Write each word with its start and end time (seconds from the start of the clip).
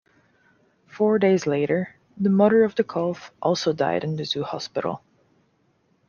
Four 0.87 1.19
days 1.19 1.45
later, 1.45 1.95
the 2.17 2.31
mother 2.31 2.63
of 2.63 2.73
the 2.73 2.83
calf 2.83 3.31
also 3.39 3.71
died 3.71 4.03
in 4.03 4.15
the 4.15 4.25
zoo 4.25 4.41
hospital. 4.41 5.03